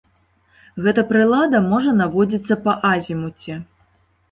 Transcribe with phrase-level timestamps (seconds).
[0.85, 3.61] Гэта прылада можа наводзіцца па азімуце.